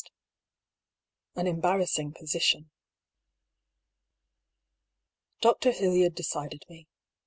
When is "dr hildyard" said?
5.41-6.15